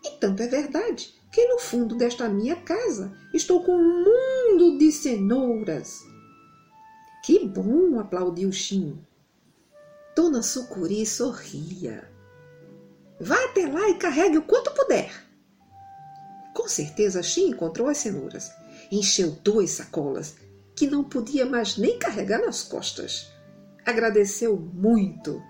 E 0.05 0.11
tanto 0.21 0.43
é 0.43 0.47
verdade 0.47 1.13
que 1.33 1.47
no 1.47 1.59
fundo 1.59 1.97
desta 1.97 2.29
minha 2.29 2.57
casa 2.57 3.17
estou 3.35 3.65
com 3.65 3.73
um 3.73 4.05
mundo 4.05 4.79
de 4.79 4.93
cenouras. 4.93 6.01
Que 7.25 7.47
bom! 7.47 7.99
aplaudiu 7.99 8.53
Xim. 8.53 8.99
Dona 10.15 10.43
Sucuri 10.43 11.05
sorria. 11.07 12.09
Vá 13.21 13.43
até 13.45 13.67
lá 13.67 13.89
e 13.89 13.95
carregue 13.95 14.39
o 14.39 14.43
quanto 14.43 14.75
puder. 14.75 15.11
Com 16.55 16.69
certeza 16.69 17.23
Xim 17.23 17.49
encontrou 17.49 17.89
as 17.89 17.99
cenouras. 17.99 18.51
Encheu 18.91 19.31
duas 19.43 19.71
sacolas, 19.71 20.37
que 20.83 20.91
não 20.91 21.05
podia 21.05 21.47
mais 21.47 21.77
nem 21.77 21.97
carregar 21.97 22.41
nas 22.41 22.65
costas. 22.65 23.31
Agradeceu 23.87 24.57
muito. 24.57 25.41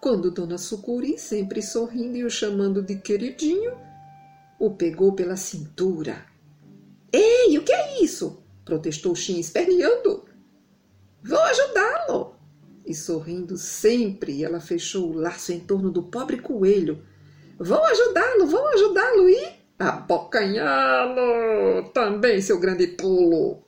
Quando 0.00 0.30
Dona 0.30 0.56
Sucuri, 0.56 1.18
sempre 1.18 1.60
sorrindo 1.60 2.16
e 2.16 2.22
o 2.22 2.30
chamando 2.30 2.80
de 2.80 2.94
queridinho, 2.94 3.76
o 4.56 4.70
pegou 4.70 5.12
pela 5.12 5.34
cintura. 5.34 6.24
Ei, 7.12 7.58
o 7.58 7.64
que 7.64 7.72
é 7.72 8.00
isso? 8.00 8.44
protestou 8.64 9.12
Shin, 9.16 9.40
esperneando. 9.40 10.24
Vou 11.20 11.40
ajudá-lo. 11.40 12.36
E 12.86 12.94
sorrindo 12.94 13.56
sempre, 13.56 14.44
ela 14.44 14.60
fechou 14.60 15.10
o 15.10 15.18
laço 15.18 15.50
em 15.50 15.58
torno 15.58 15.90
do 15.90 16.04
pobre 16.04 16.38
coelho. 16.38 17.04
Vou 17.58 17.84
ajudá-lo, 17.84 18.46
vou 18.46 18.68
ajudá-lo 18.68 19.28
e 19.28 19.48
abocanhá-lo 19.80 21.22
também, 21.92 22.40
seu 22.40 22.60
grande 22.60 22.86
pulo. 22.86 23.66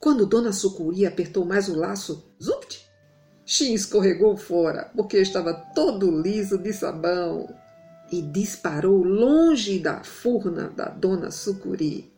Quando 0.00 0.24
Dona 0.24 0.50
Sucuri 0.50 1.04
apertou 1.04 1.44
mais 1.44 1.68
o 1.68 1.78
laço, 1.78 2.24
zupt! 2.42 2.90
Shin 3.44 3.74
escorregou 3.74 4.34
fora, 4.34 4.90
porque 4.96 5.18
estava 5.18 5.52
todo 5.52 6.22
liso 6.22 6.56
de 6.56 6.72
sabão 6.72 7.46
e 8.10 8.22
disparou 8.22 9.04
longe 9.04 9.78
da 9.78 10.02
furna 10.02 10.70
da 10.70 10.88
dona 10.88 11.30
Sucuri. 11.30 12.10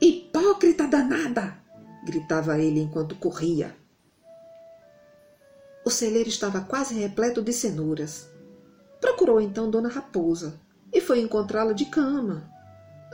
Hipócrita 0.00 0.86
danada! 0.86 1.58
gritava 2.06 2.58
ele 2.60 2.78
enquanto 2.78 3.16
corria. 3.16 3.74
O 5.84 5.90
celeiro 5.90 6.28
estava 6.28 6.60
quase 6.60 6.94
repleto 6.94 7.42
de 7.42 7.52
cenouras. 7.52 8.30
Procurou 9.00 9.40
então 9.40 9.70
Dona 9.70 9.88
Raposa 9.88 10.60
e 10.92 11.00
foi 11.00 11.20
encontrá-la 11.20 11.72
de 11.72 11.86
cama. 11.86 12.48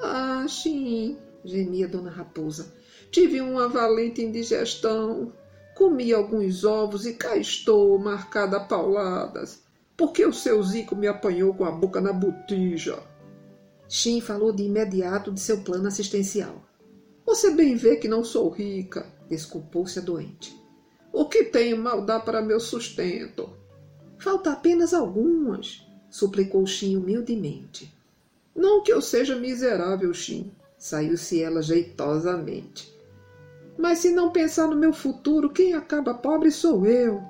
Ah, 0.03 0.45
sim, 0.49 1.17
gemia 1.45 1.88
Dona 1.88 2.11
Raposa. 2.11 2.75
Tive 3.11 3.41
uma 3.41 3.69
valente 3.69 4.23
indigestão. 4.23 5.33
Comi 5.75 6.13
alguns 6.13 6.65
ovos 6.65 7.07
e 7.07 7.15
cá 7.15 7.37
estou, 7.37 7.99
marcada 7.99 8.57
a 8.57 8.61
pauladas. 8.61 9.63
Por 9.97 10.13
que 10.13 10.25
o 10.25 10.33
seu 10.33 10.63
Zico 10.63 10.95
me 10.95 11.07
apanhou 11.07 11.55
com 11.55 11.65
a 11.65 11.71
boca 11.71 12.01
na 12.01 12.13
botija? 12.13 13.03
Shin 13.89 14.21
falou 14.21 14.53
de 14.53 14.65
imediato 14.65 15.33
de 15.33 15.41
seu 15.41 15.59
plano 15.63 15.89
assistencial. 15.89 16.63
Você 17.25 17.51
bem 17.51 17.77
vê 17.77 17.97
que 17.97 18.09
não 18.09 18.25
sou 18.25 18.49
rica, 18.49 19.07
desculpou-se 19.29 19.99
a 19.99 20.03
doente. 20.03 20.57
O 21.13 21.27
que 21.27 21.45
tenho 21.45 21.79
mal 21.79 22.05
dá 22.05 22.21
para 22.21 22.43
meu 22.43 22.61
sustento. 22.61 23.49
Falta 24.19 24.53
apenas 24.53 24.93
algumas, 24.93 25.87
suplicou 26.11 26.67
Shin 26.67 26.97
humildemente. 26.97 27.93
Não 28.55 28.83
que 28.83 28.93
eu 28.93 29.03
seja 29.03 29.37
miserável, 29.37 30.13
Shin, 30.13 30.51
saiu-se 30.79 31.43
ela 31.43 31.63
jeitosamente. 31.63 32.96
Mas 33.78 33.99
se 33.99 34.11
não 34.11 34.30
pensar 34.30 34.66
no 34.66 34.76
meu 34.76 34.92
futuro, 34.92 35.50
quem 35.50 35.75
acaba 35.75 36.14
pobre 36.14 36.50
sou 36.50 36.87
eu. 36.87 37.23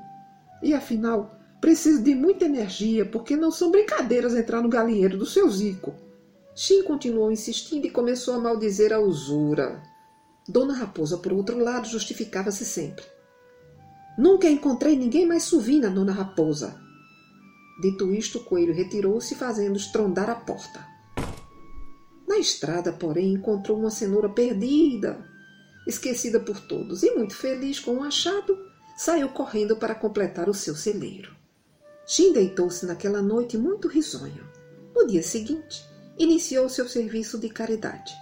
E 0.62 0.72
afinal, 0.72 1.38
preciso 1.60 2.02
de 2.02 2.14
muita 2.14 2.44
energia, 2.44 3.04
porque 3.04 3.36
não 3.36 3.50
são 3.50 3.70
brincadeiras 3.70 4.34
entrar 4.34 4.62
no 4.62 4.68
galinheiro 4.68 5.18
do 5.18 5.26
seu 5.26 5.48
Zico. 5.50 5.94
Shin 6.54 6.84
continuou 6.84 7.30
insistindo 7.30 7.86
e 7.86 7.90
começou 7.90 8.34
a 8.34 8.38
maldizer 8.38 8.92
a 8.92 8.98
usura. 8.98 9.82
Dona 10.48 10.74
Raposa, 10.74 11.18
por 11.18 11.32
outro 11.32 11.58
lado, 11.58 11.88
justificava-se 11.88 12.64
sempre. 12.64 13.04
Nunca 14.16 14.48
encontrei 14.48 14.96
ninguém 14.96 15.26
mais 15.26 15.42
suvina, 15.42 15.90
Dona 15.90 16.12
Raposa. 16.12 16.80
Dito 17.82 18.14
isto, 18.14 18.38
o 18.38 18.44
coelho 18.44 18.72
retirou-se, 18.72 19.34
fazendo 19.34 19.76
estrondar 19.76 20.30
a 20.30 20.34
porta. 20.34 20.86
Na 22.26 22.38
estrada, 22.38 22.92
porém, 22.92 23.34
encontrou 23.34 23.78
uma 23.78 23.90
cenoura 23.90 24.28
perdida, 24.28 25.22
esquecida 25.87 26.40
por 26.40 26.61
todos, 26.61 27.02
e 27.02 27.14
muito 27.14 27.37
feliz 27.37 27.78
com 27.78 27.99
o 27.99 28.02
achado, 28.02 28.59
saiu 28.97 29.28
correndo 29.28 29.76
para 29.76 29.95
completar 29.95 30.49
o 30.49 30.55
seu 30.55 30.75
celeiro. 30.75 31.35
Jim 32.07 32.33
deitou-se 32.33 32.87
naquela 32.87 33.21
noite 33.21 33.59
muito 33.59 33.88
risonho. 33.88 34.47
No 34.95 35.07
dia 35.07 35.23
seguinte, 35.23 35.85
iniciou 36.19 36.69
seu 36.69 36.88
serviço 36.88 37.38
de 37.38 37.49
caridade. 37.49 38.14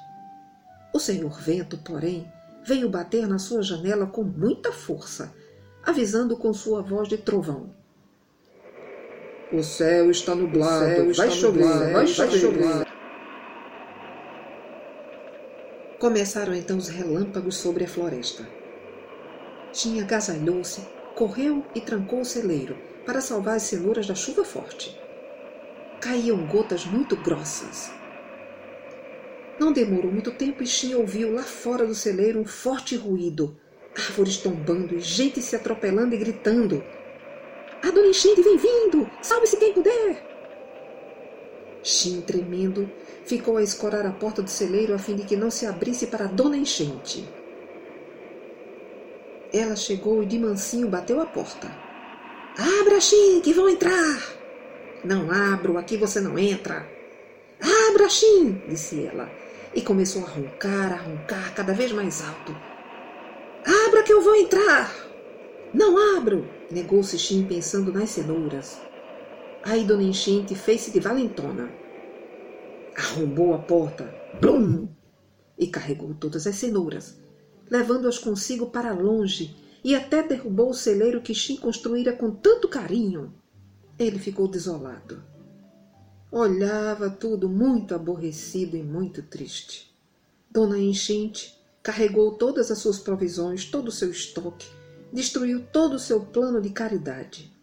O 0.93 0.99
senhor 0.99 1.41
Vento, 1.41 1.79
porém, 1.79 2.27
veio 2.65 2.89
bater 2.89 3.29
na 3.29 3.39
sua 3.39 3.63
janela 3.63 4.07
com 4.07 4.25
muita 4.25 4.73
força, 4.73 5.33
avisando 5.85 6.37
com 6.37 6.53
sua 6.53 6.83
voz 6.83 7.09
de 7.09 7.19
trovão. 7.19 7.71
O 9.53 9.63
céu 9.63 10.11
está 10.11 10.35
nublado, 10.35 10.85
céu 10.85 11.11
está 11.11 11.27
vai, 11.27 11.37
chover, 11.37 11.65
nublado 11.65 11.93
vai 11.93 12.07
chover, 12.07 12.31
vai 12.31 12.41
chover. 12.41 12.84
Começaram 15.99 16.55
então 16.55 16.77
os 16.77 16.89
relâmpagos 16.89 17.57
sobre 17.57 17.85
a 17.85 17.89
floresta. 17.89 18.47
Tinha 19.73 20.03
agasalhou-se, 20.03 20.83
correu 21.15 21.65
e 21.75 21.81
trancou 21.81 22.21
o 22.21 22.25
celeiro 22.25 22.77
para 23.07 23.21
salvar 23.21 23.57
as 23.57 23.63
cenouras 23.63 24.07
da 24.07 24.15
chuva 24.15 24.45
forte. 24.45 24.99
Caíam 26.01 26.47
gotas 26.47 26.85
muito 26.85 27.17
grossas. 27.17 27.93
Não 29.59 29.73
demorou 29.73 30.11
muito 30.11 30.33
tempo 30.33 30.63
e 30.63 30.67
Shin 30.67 30.95
ouviu 30.95 31.33
lá 31.33 31.43
fora 31.43 31.87
do 31.87 31.95
celeiro 31.95 32.41
um 32.41 32.45
forte 32.45 32.97
ruído, 32.97 33.57
árvores 33.97 34.39
tombando 34.39 34.97
e 34.97 35.01
gente 35.01 35.41
se 35.41 35.55
atropelando 35.55 36.15
e 36.15 36.19
gritando. 36.19 36.85
A 37.83 37.91
dona 37.91 38.09
Enchente 38.09 38.43
vem 38.43 38.57
vindo! 38.57 39.09
Salve-se 39.23 39.57
quem 39.59 39.73
puder! 39.73 40.34
Shin, 41.85 42.23
tremendo, 42.23 42.91
ficou 43.27 43.59
a 43.59 43.63
escorar 43.63 44.07
a 44.07 44.11
porta 44.11 44.41
do 44.41 44.49
celeiro 44.49 44.95
a 44.95 44.99
fim 44.99 45.15
de 45.15 45.25
que 45.25 45.37
não 45.37 45.51
se 45.51 45.67
abrisse 45.67 46.07
para 46.07 46.25
a 46.25 46.29
dona 46.29 46.57
Enchente. 46.57 47.29
Ela 49.53 49.77
chegou 49.77 50.23
e 50.23 50.27
de 50.27 50.39
mansinho 50.39 50.89
bateu 50.89 51.21
a 51.21 51.27
porta. 51.27 51.71
Abra, 52.81 52.99
Shin, 53.01 53.41
que 53.43 53.53
vão 53.53 53.69
entrar! 53.69 54.19
Não 55.05 55.31
abro, 55.31 55.77
aqui 55.77 55.99
você 55.99 56.21
não 56.21 56.39
entra. 56.39 56.89
Abra, 57.91 58.09
Shin, 58.09 58.63
disse 58.67 59.05
ela, 59.05 59.31
e 59.75 59.83
começou 59.83 60.25
a 60.25 60.29
roncar, 60.31 60.91
a 60.91 60.97
roncar 60.97 61.55
cada 61.55 61.75
vez 61.75 61.93
mais 61.93 62.23
alto. 62.27 62.57
Abra 63.87 64.03
que 64.03 64.13
eu 64.13 64.23
vou 64.23 64.35
entrar! 64.35 64.91
Não 65.75 66.17
abro! 66.17 66.49
negou-se 66.71 67.19
Shin 67.19 67.45
pensando 67.45 67.93
nas 67.93 68.09
cenouras. 68.09 68.81
Aí 69.67 69.83
Dona 69.83 70.03
Enchente 70.03 70.55
fez-se 70.55 70.91
de 70.91 71.01
valentona. 71.01 71.73
Arrombou 72.95 73.55
a 73.55 73.59
porta, 73.59 74.15
blum! 74.39 74.89
E 75.59 75.67
carregou 75.67 76.13
todas 76.13 76.47
as 76.47 76.57
cenouras, 76.57 77.19
levando-as 77.71 78.19
consigo 78.19 78.67
para 78.67 78.93
longe, 78.93 79.57
e 79.83 79.95
até 79.95 80.23
derrubou 80.23 80.69
o 80.69 80.75
celeiro 80.75 81.23
que 81.23 81.35
Shin 81.35 81.57
construíra 81.57 82.13
com 82.13 82.31
tanto 82.31 82.69
carinho. 82.69 83.33
Ele 83.99 84.19
ficou 84.19 84.47
desolado. 84.47 85.25
Olhava 86.31 87.09
tudo 87.09 87.49
muito 87.49 87.95
aborrecido 87.95 88.77
e 88.77 88.83
muito 88.83 89.23
triste. 89.23 89.91
Dona 90.51 90.79
Enchente 90.79 91.59
carregou 91.83 92.33
todas 92.33 92.71
as 92.71 92.79
suas 92.79 92.99
provisões, 92.99 93.65
todo 93.65 93.89
o 93.89 93.93
seu 93.93 94.11
estoque, 94.11 94.69
destruiu 95.11 95.65
todo 95.73 95.95
o 95.95 95.99
seu 95.99 96.21
plano 96.21 96.61
de 96.61 96.69
caridade. 96.69 97.54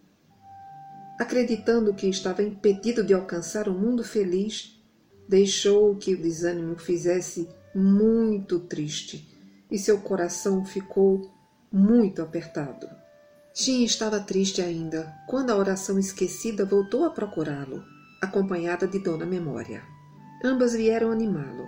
Acreditando 1.21 1.93
que 1.93 2.07
estava 2.07 2.41
impedido 2.41 3.03
de 3.03 3.13
alcançar 3.13 3.69
um 3.69 3.77
mundo 3.77 4.03
feliz, 4.03 4.75
deixou 5.29 5.95
que 5.95 6.15
o 6.15 6.17
desânimo 6.19 6.75
fizesse 6.79 7.47
muito 7.75 8.59
triste 8.61 9.29
e 9.69 9.77
seu 9.77 9.99
coração 9.99 10.65
ficou 10.65 11.31
muito 11.71 12.23
apertado. 12.23 12.89
Shin 13.53 13.83
estava 13.83 14.19
triste 14.19 14.63
ainda 14.63 15.13
quando 15.27 15.51
a 15.51 15.57
oração 15.57 15.99
esquecida 15.99 16.65
voltou 16.65 17.05
a 17.05 17.11
procurá-lo, 17.11 17.83
acompanhada 18.19 18.87
de 18.87 18.97
Dona 18.97 19.27
Memória. 19.27 19.83
Ambas 20.43 20.73
vieram 20.73 21.11
animá-lo. 21.11 21.67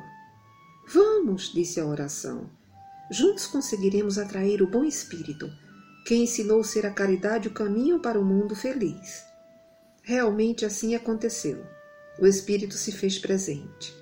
Vamos, 0.91 1.53
disse 1.53 1.79
a 1.79 1.85
oração. 1.85 2.49
Juntos 3.11 3.45
conseguiremos 3.45 4.17
atrair 4.17 4.63
o 4.63 4.67
bom 4.67 4.83
espírito 4.83 5.47
que 6.07 6.15
ensinou 6.15 6.63
ser 6.63 6.87
a 6.87 6.91
caridade 6.91 7.49
o 7.49 7.53
caminho 7.53 7.99
para 7.99 8.19
o 8.19 8.25
mundo 8.25 8.55
feliz. 8.55 9.31
Realmente 10.05 10.65
assim 10.65 10.95
aconteceu. 10.95 11.65
O 12.19 12.27
espírito 12.27 12.73
se 12.73 12.91
fez 12.91 13.17
presente. 13.17 13.95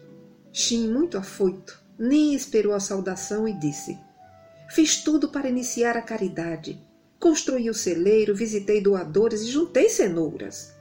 Shin, 0.51 0.91
muito 0.91 1.15
afoito, 1.15 1.79
nem 1.97 2.33
esperou 2.33 2.73
a 2.73 2.79
saudação 2.79 3.47
e 3.47 3.53
disse: 3.53 3.99
Fiz 4.67 5.03
tudo 5.03 5.29
para 5.29 5.47
iniciar 5.47 5.95
a 5.95 6.01
caridade. 6.01 6.81
Construí 7.19 7.69
o 7.69 7.73
celeiro, 7.73 8.35
visitei 8.35 8.81
doadores 8.81 9.41
e 9.41 9.51
juntei 9.51 9.89
cenouras. 9.89 10.73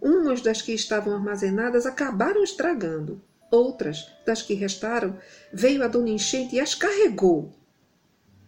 Umas 0.00 0.40
das 0.40 0.60
que 0.60 0.72
estavam 0.72 1.14
armazenadas 1.14 1.86
acabaram 1.86 2.42
estragando. 2.42 3.22
Outras, 3.48 4.10
das 4.26 4.42
que 4.42 4.54
restaram, 4.54 5.16
veio 5.52 5.84
a 5.84 5.86
dona 5.86 6.08
enchente 6.08 6.56
e 6.56 6.60
as 6.60 6.74
carregou. 6.74 7.52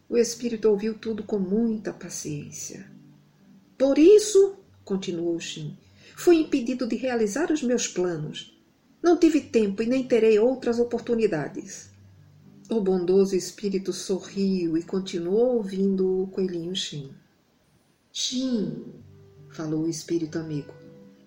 O 0.08 0.16
espírito 0.16 0.68
ouviu 0.68 0.98
tudo 0.98 1.22
com 1.22 1.38
muita 1.38 1.92
paciência. 1.92 2.84
Por 3.78 3.96
isso, 3.96 4.56
continuou 4.84 5.38
Shin, 5.38 5.78
fui 6.16 6.36
impedido 6.36 6.86
de 6.86 6.96
realizar 6.96 7.50
os 7.50 7.62
meus 7.62 7.88
planos. 7.88 8.58
Não 9.02 9.18
tive 9.18 9.40
tempo 9.40 9.82
e 9.82 9.86
nem 9.86 10.06
terei 10.06 10.38
outras 10.38 10.78
oportunidades. 10.78 11.90
O 12.70 12.80
bondoso 12.80 13.36
espírito 13.36 13.92
sorriu 13.92 14.78
e 14.78 14.82
continuou 14.82 15.56
ouvindo 15.56 16.22
o 16.22 16.26
coelhinho 16.28 16.74
Shin. 16.74 17.10
Shin, 18.10 18.84
falou 19.50 19.82
o 19.82 19.88
espírito 19.88 20.38
amigo, 20.38 20.72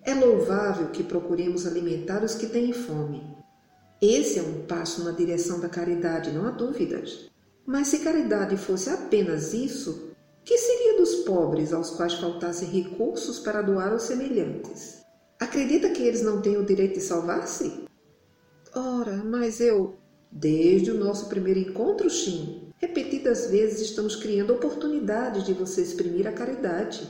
é 0.02 0.14
louvável 0.14 0.88
que 0.88 1.04
procuremos 1.04 1.66
alimentar 1.66 2.24
os 2.24 2.34
que 2.34 2.46
têm 2.46 2.72
fome. 2.72 3.22
Esse 4.00 4.38
é 4.38 4.42
um 4.42 4.66
passo 4.66 5.04
na 5.04 5.12
direção 5.12 5.60
da 5.60 5.68
caridade, 5.68 6.30
não 6.30 6.46
há 6.46 6.50
dúvidas. 6.50 7.28
Mas 7.66 7.88
se 7.88 7.98
caridade 7.98 8.56
fosse 8.56 8.88
apenas 8.88 9.52
isso, 9.52 10.07
que 10.48 10.56
seria 10.56 10.96
dos 10.96 11.14
pobres 11.26 11.74
aos 11.74 11.90
quais 11.90 12.14
faltassem 12.14 12.70
recursos 12.70 13.38
para 13.38 13.60
doar 13.60 13.92
aos 13.92 14.04
semelhantes? 14.04 15.02
Acredita 15.38 15.90
que 15.90 16.02
eles 16.02 16.22
não 16.22 16.40
têm 16.40 16.56
o 16.56 16.64
direito 16.64 16.94
de 16.94 17.02
salvar-se? 17.02 17.84
Ora, 18.74 19.18
mas 19.18 19.60
eu. 19.60 19.98
Desde 20.32 20.90
o 20.90 20.98
nosso 20.98 21.28
primeiro 21.28 21.60
encontro, 21.60 22.08
Shin, 22.08 22.72
repetidas 22.78 23.50
vezes 23.50 23.90
estamos 23.90 24.16
criando 24.16 24.54
oportunidades 24.54 25.44
de 25.44 25.52
você 25.52 25.82
exprimir 25.82 26.26
a 26.26 26.32
caridade. 26.32 27.06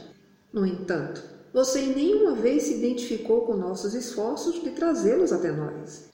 No 0.53 0.67
entanto, 0.67 1.23
você 1.55 1.79
em 1.79 1.95
nenhuma 1.95 2.35
vez 2.35 2.65
se 2.65 2.75
identificou 2.75 3.43
com 3.43 3.57
nossos 3.57 3.95
esforços 3.95 4.61
de 4.61 4.71
trazê-los 4.71 5.33
até 5.33 5.53
nós. 5.53 6.09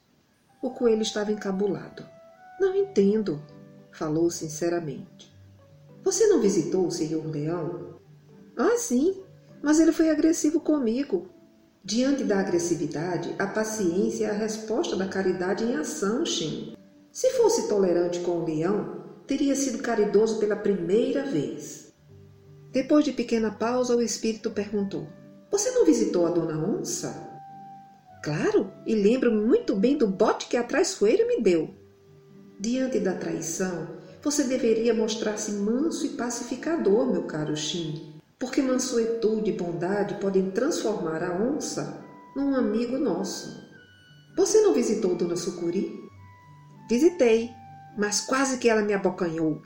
O 0.61 0.69
coelho 0.69 1.01
estava 1.01 1.33
encabulado. 1.33 2.07
Não 2.61 2.75
entendo 2.77 3.43
falou 3.91 4.31
sinceramente. 4.31 5.34
Você 6.05 6.27
não 6.27 6.39
visitou 6.39 6.87
o 6.87 6.91
senhor 6.91 7.27
Leão? 7.27 7.99
Ah, 8.55 8.77
sim, 8.77 9.23
mas 9.63 9.81
ele 9.81 9.91
foi 9.91 10.11
agressivo 10.11 10.61
comigo. 10.61 11.31
Diante 11.83 12.23
da 12.25 12.41
agressividade, 12.41 13.35
a 13.39 13.47
paciência 13.47 14.27
é 14.27 14.31
a 14.31 14.35
resposta 14.35 14.97
da 14.97 15.09
caridade 15.09 15.65
em 15.65 15.77
ação, 15.77 16.25
Shin. 16.25 16.77
Se 17.11 17.31
fosse 17.31 17.69
tolerante 17.69 18.21
com 18.21 18.33
o 18.33 18.45
leão, 18.45 19.03
teria 19.27 19.55
sido 19.55 19.83
caridoso 19.83 20.39
pela 20.39 20.57
primeira 20.57 21.25
vez. 21.25 21.93
Depois 22.71 23.05
de 23.05 23.13
pequena 23.13 23.51
pausa, 23.51 23.97
o 23.97 24.03
espírito 24.03 24.51
perguntou: 24.51 25.09
Você 25.51 25.71
não 25.71 25.87
visitou 25.87 26.27
a 26.27 26.31
dona 26.31 26.59
onça? 26.59 27.15
Claro, 28.23 28.71
e 28.87 28.95
lembro-me 28.95 29.41
muito 29.41 29.75
bem 29.75 29.97
do 29.97 30.07
bote 30.07 30.49
que 30.49 30.57
a 30.57 30.65
traiçoeira 30.65 31.27
me 31.27 31.41
deu. 31.41 31.75
Diante 32.59 32.99
da 32.99 33.15
traição, 33.15 33.87
você 34.25 34.45
deveria 34.45 34.95
mostrar-se 34.95 35.53
manso 35.53 36.07
e 36.07 36.11
pacificador, 36.11 37.13
meu 37.13 37.25
caro 37.25 37.55
Shin, 37.55 38.15
porque 38.39 38.63
mansuetude 38.63 39.51
e 39.51 39.57
bondade 39.57 40.15
podem 40.15 40.51
transformar 40.51 41.23
a 41.23 41.35
onça 41.35 42.03
num 42.35 42.55
amigo 42.55 42.97
nosso. 42.97 43.63
Você 44.35 44.63
não 44.63 44.73
visitou 44.73 45.15
Dona 45.15 45.37
Sucuri? 45.37 45.93
Visitei, 46.89 47.51
mas 47.99 48.23
quase 48.23 48.57
que 48.57 48.67
ela 48.67 48.81
me 48.81 48.95
abocanhou. 48.95 49.61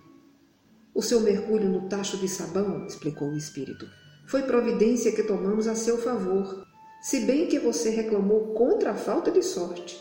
O 0.93 1.03
seu 1.03 1.21
mergulho 1.21 1.69
no 1.69 1.89
tacho 1.89 2.17
de 2.17 2.29
sabão, 2.29 2.85
explicou 2.85 3.29
o 3.29 3.37
espírito, 3.37 3.89
foi 4.27 4.43
providência 4.43 5.13
que 5.13 5.23
tomamos 5.23 5.69
a 5.69 5.77
seu 5.77 5.99
favor, 5.99 6.67
se 7.01 7.21
bem 7.21 7.47
que 7.47 7.61
você 7.61 7.91
reclamou 7.91 8.55
contra 8.55 8.91
a 8.91 8.97
falta 8.97 9.31
de 9.31 9.41
sorte. 9.41 9.97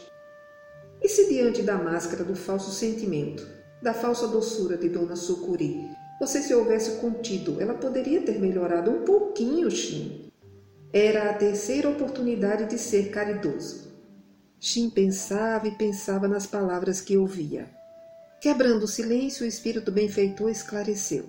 E 1.00 1.08
se 1.08 1.30
diante 1.32 1.62
da 1.62 1.78
máscara 1.78 2.24
do 2.24 2.36
falso 2.36 2.72
sentimento, 2.72 3.57
da 3.82 3.94
falsa 3.94 4.28
doçura 4.28 4.78
de 4.78 4.90
Dona 4.90 5.16
Sucuri, 5.16 5.90
você 6.20 6.42
se 6.42 6.54
houvesse 6.54 7.00
contido, 7.00 7.62
ela 7.62 7.76
poderia 7.76 8.22
ter 8.22 8.40
melhorado 8.40 8.90
um 8.90 9.04
pouquinho, 9.04 9.70
Shin. 9.70 10.32
Era 10.92 11.30
a 11.30 11.34
terceira 11.34 11.90
oportunidade 11.90 12.66
de 12.66 12.80
ser 12.80 13.12
caridoso. 13.12 13.92
Shin 14.60 14.90
pensava 14.90 15.68
e 15.68 15.78
pensava 15.78 16.28
nas 16.28 16.48
palavras 16.48 17.00
que 17.02 17.16
ouvia. 17.16 17.70
Quebrando 18.42 18.84
o 18.84 18.88
silêncio, 18.88 19.46
o 19.46 19.48
espírito 19.48 19.92
benfeitor 19.92 20.50
esclareceu. 20.50 21.26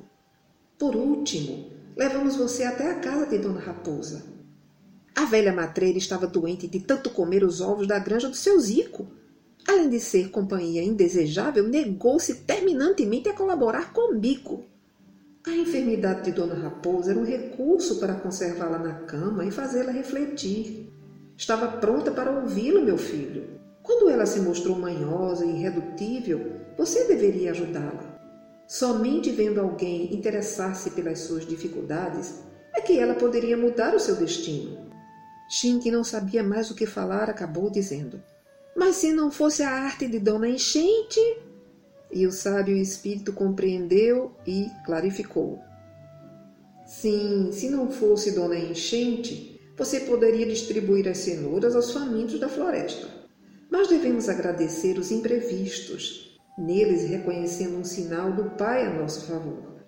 Por 0.78 0.96
último, 0.96 1.70
levamos 1.96 2.36
você 2.36 2.64
até 2.64 2.90
a 2.90 3.00
casa 3.00 3.26
de 3.26 3.38
Dona 3.38 3.60
Raposa. 3.60 4.22
A 5.14 5.24
velha 5.24 5.52
matreira 5.52 5.98
estava 5.98 6.26
doente 6.26 6.66
de 6.66 6.80
tanto 6.80 7.10
comer 7.10 7.44
os 7.44 7.60
ovos 7.60 7.86
da 7.86 7.98
granja 7.98 8.28
do 8.28 8.36
seu 8.36 8.58
Zico. 8.60 9.08
Além 9.68 9.90
de 9.90 10.00
ser 10.00 10.30
companhia 10.30 10.82
indesejável, 10.82 11.68
negou-se 11.68 12.36
terminantemente 12.36 13.28
a 13.28 13.34
colaborar 13.34 13.92
comigo. 13.92 14.64
A 15.46 15.50
enfermidade 15.50 16.22
de 16.22 16.32
Dona 16.32 16.54
Raposa 16.54 17.10
era 17.10 17.20
um 17.20 17.24
recurso 17.24 18.00
para 18.00 18.14
conservá-la 18.14 18.78
na 18.78 18.94
cama 19.00 19.44
e 19.44 19.50
fazê-la 19.50 19.92
refletir. 19.92 20.90
Estava 21.36 21.68
pronta 21.68 22.10
para 22.10 22.30
ouvi-lo, 22.30 22.82
meu 22.82 22.96
filho. 22.96 23.60
Quando 23.82 24.08
ela 24.08 24.24
se 24.24 24.40
mostrou 24.40 24.74
manhosa 24.74 25.44
e 25.44 25.50
irredutível, 25.50 26.50
você 26.76 27.04
deveria 27.04 27.50
ajudá-la. 27.50 28.18
Somente 28.66 29.30
vendo 29.30 29.60
alguém 29.60 30.14
interessar-se 30.14 30.92
pelas 30.92 31.20
suas 31.20 31.46
dificuldades 31.46 32.40
é 32.74 32.80
que 32.80 32.98
ela 32.98 33.14
poderia 33.14 33.56
mudar 33.56 33.94
o 33.94 34.00
seu 34.00 34.16
destino. 34.16 34.88
Shin, 35.50 35.78
que 35.78 35.90
não 35.90 36.02
sabia 36.02 36.42
mais 36.42 36.70
o 36.70 36.74
que 36.74 36.86
falar, 36.86 37.28
acabou 37.28 37.70
dizendo: 37.70 38.22
Mas 38.78 38.94
se 38.94 39.12
não 39.12 39.28
fosse 39.28 39.64
a 39.64 39.70
arte 39.70 40.06
de 40.06 40.20
Dona 40.20 40.48
Enchente, 40.48 41.18
e 42.12 42.24
o 42.28 42.30
sábio 42.30 42.76
espírito 42.76 43.32
compreendeu 43.32 44.30
e 44.46 44.68
clarificou. 44.86 45.58
Sim, 46.86 47.50
se 47.50 47.70
não 47.70 47.90
fosse 47.90 48.36
Dona 48.36 48.56
Enchente, 48.56 49.60
você 49.76 49.98
poderia 49.98 50.46
distribuir 50.46 51.08
as 51.08 51.18
cenouras 51.18 51.74
aos 51.74 51.92
famintos 51.92 52.38
da 52.38 52.48
floresta. 52.48 53.08
Mas 53.68 53.88
devemos 53.88 54.28
agradecer 54.28 54.96
os 54.96 55.10
imprevistos, 55.10 56.38
neles 56.56 57.02
reconhecendo 57.02 57.78
um 57.78 57.84
sinal 57.84 58.30
do 58.32 58.50
Pai 58.50 58.86
a 58.86 58.94
nosso 58.94 59.26
favor, 59.26 59.82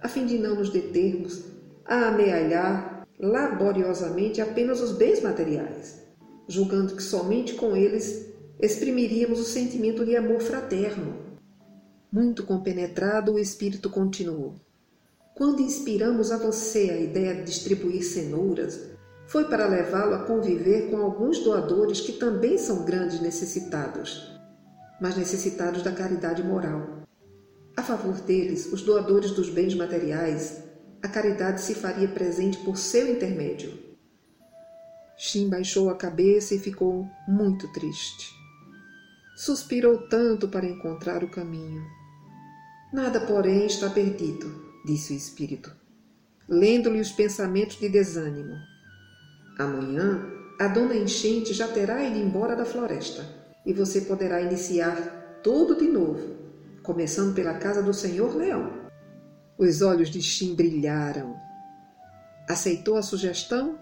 a 0.00 0.08
fim 0.08 0.24
de 0.24 0.38
não 0.38 0.54
nos 0.54 0.70
determos 0.70 1.44
a 1.84 2.08
amealhar 2.08 3.06
laboriosamente 3.18 4.40
apenas 4.40 4.80
os 4.80 4.92
bens 4.92 5.20
materiais, 5.20 6.06
julgando 6.48 6.96
que 6.96 7.02
somente 7.02 7.52
com 7.52 7.76
eles 7.76 8.29
exprimiríamos 8.60 9.40
o 9.40 9.44
sentimento 9.44 10.04
de 10.04 10.16
amor 10.16 10.40
fraterno 10.40 11.30
muito 12.12 12.42
compenetrado, 12.42 13.34
o 13.34 13.38
espírito 13.38 13.88
continuou. 13.88 14.56
Quando 15.32 15.62
inspiramos 15.62 16.32
a 16.32 16.38
você 16.38 16.90
a 16.90 17.00
ideia 17.00 17.36
de 17.36 17.44
distribuir 17.44 18.02
cenouras, 18.02 18.80
foi 19.28 19.44
para 19.44 19.68
levá-lo 19.68 20.14
a 20.14 20.24
conviver 20.24 20.90
com 20.90 20.96
alguns 20.96 21.38
doadores 21.38 22.00
que 22.00 22.14
também 22.14 22.58
são 22.58 22.84
grandes 22.84 23.20
necessitados, 23.20 24.28
mas 25.00 25.16
necessitados 25.16 25.82
da 25.84 25.92
caridade 25.92 26.42
moral. 26.42 27.04
A 27.76 27.82
favor 27.82 28.20
deles, 28.22 28.66
os 28.72 28.82
doadores 28.82 29.30
dos 29.30 29.48
bens 29.48 29.74
materiais, 29.74 30.64
a 31.00 31.06
caridade 31.06 31.60
se 31.60 31.76
faria 31.76 32.08
presente 32.08 32.58
por 32.58 32.76
seu 32.76 33.08
intermédio. 33.08 33.78
Shin 35.16 35.48
baixou 35.48 35.90
a 35.90 35.94
cabeça 35.94 36.56
e 36.56 36.58
ficou 36.58 37.06
muito 37.28 37.72
triste. 37.72 38.39
Suspirou 39.40 39.96
tanto 39.96 40.48
para 40.48 40.66
encontrar 40.66 41.24
o 41.24 41.30
caminho. 41.30 41.82
Nada, 42.92 43.22
porém, 43.22 43.64
está 43.64 43.88
perdido, 43.88 44.46
disse 44.84 45.14
o 45.14 45.16
espírito, 45.16 45.74
lendo-lhe 46.46 47.00
os 47.00 47.10
pensamentos 47.10 47.78
de 47.78 47.88
desânimo. 47.88 48.54
Amanhã, 49.58 50.30
a 50.60 50.68
dona 50.68 50.94
enchente 50.94 51.54
já 51.54 51.66
terá 51.66 52.04
ido 52.04 52.18
embora 52.18 52.54
da 52.54 52.66
floresta 52.66 53.24
e 53.64 53.72
você 53.72 54.02
poderá 54.02 54.42
iniciar 54.42 55.40
tudo 55.42 55.74
de 55.74 55.88
novo, 55.88 56.36
começando 56.82 57.34
pela 57.34 57.54
casa 57.54 57.82
do 57.82 57.94
senhor 57.94 58.36
leão. 58.36 58.70
Os 59.56 59.80
olhos 59.80 60.10
de 60.10 60.20
Shin 60.20 60.54
brilharam. 60.54 61.34
Aceitou 62.46 62.94
a 62.94 63.02
sugestão, 63.02 63.78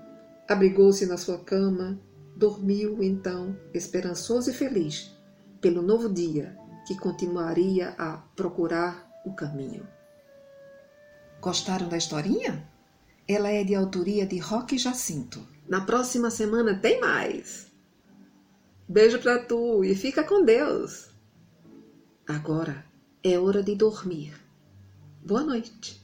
abrigou-se 0.47 1.05
na 1.05 1.16
sua 1.16 1.38
cama, 1.38 1.99
dormiu 2.37 3.03
então, 3.03 3.57
esperançoso 3.75 4.51
e 4.51 4.55
feliz, 4.55 5.17
pelo 5.61 5.83
novo 5.83 6.09
dia 6.09 6.57
que 6.87 6.97
continuaria 6.97 7.94
a 7.99 8.16
procurar 8.35 9.09
o 9.25 9.35
caminho. 9.35 9.87
Gostaram 11.40 11.88
da 11.88 11.97
historinha? 11.97 12.68
Ela 13.27 13.51
é 13.51 13.62
de 13.62 13.75
autoria 13.75 14.27
de 14.27 14.38
Roque 14.38 14.79
Jacinto. 14.79 15.47
Na 15.68 15.83
próxima 15.83 16.31
semana 16.31 16.75
tem 16.75 17.01
mais. 17.01 17.71
Beijo 18.88 19.18
para 19.21 19.44
tu 19.44 19.85
e 19.85 19.94
fica 19.94 20.25
com 20.25 20.44
Deus. 20.44 21.11
Agora 22.27 22.85
é 23.23 23.38
hora 23.38 23.62
de 23.62 23.75
dormir. 23.75 24.35
Boa 25.23 25.42
noite. 25.42 26.03